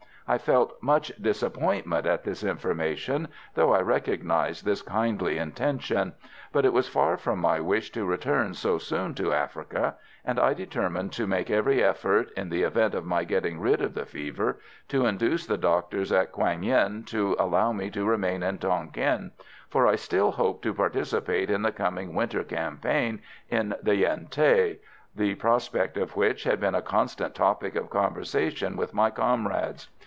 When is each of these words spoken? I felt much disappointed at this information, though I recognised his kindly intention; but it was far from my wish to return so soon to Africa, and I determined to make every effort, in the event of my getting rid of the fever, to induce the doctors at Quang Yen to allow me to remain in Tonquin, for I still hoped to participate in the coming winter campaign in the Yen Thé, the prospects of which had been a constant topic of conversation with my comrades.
I 0.27 0.37
felt 0.37 0.81
much 0.81 1.09
disappointed 1.17 2.07
at 2.07 2.23
this 2.23 2.41
information, 2.41 3.27
though 3.55 3.73
I 3.73 3.81
recognised 3.81 4.65
his 4.65 4.81
kindly 4.81 5.37
intention; 5.37 6.13
but 6.53 6.63
it 6.63 6.71
was 6.71 6.87
far 6.87 7.17
from 7.17 7.39
my 7.39 7.59
wish 7.59 7.89
to 7.91 8.05
return 8.05 8.53
so 8.53 8.77
soon 8.77 9.13
to 9.15 9.33
Africa, 9.33 9.95
and 10.23 10.39
I 10.39 10.53
determined 10.53 11.11
to 11.13 11.27
make 11.27 11.49
every 11.51 11.83
effort, 11.83 12.31
in 12.37 12.47
the 12.47 12.63
event 12.63 12.95
of 12.95 13.03
my 13.03 13.25
getting 13.25 13.59
rid 13.59 13.81
of 13.81 13.93
the 13.93 14.05
fever, 14.05 14.57
to 14.87 15.05
induce 15.05 15.45
the 15.45 15.57
doctors 15.57 16.13
at 16.13 16.31
Quang 16.31 16.63
Yen 16.63 17.03
to 17.07 17.35
allow 17.37 17.73
me 17.73 17.89
to 17.89 18.05
remain 18.07 18.41
in 18.41 18.57
Tonquin, 18.57 19.31
for 19.69 19.85
I 19.85 19.95
still 19.97 20.31
hoped 20.31 20.61
to 20.61 20.73
participate 20.73 21.49
in 21.51 21.61
the 21.63 21.73
coming 21.73 22.13
winter 22.13 22.45
campaign 22.45 23.21
in 23.49 23.75
the 23.83 23.95
Yen 23.97 24.27
Thé, 24.29 24.77
the 25.13 25.35
prospects 25.35 25.97
of 25.99 26.15
which 26.15 26.45
had 26.45 26.61
been 26.61 26.75
a 26.75 26.81
constant 26.81 27.35
topic 27.35 27.75
of 27.75 27.89
conversation 27.89 28.77
with 28.77 28.93
my 28.93 29.09
comrades. 29.09 29.89